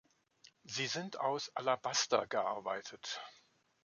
[0.63, 3.21] Sie sind aus Alabaster gearbeitet.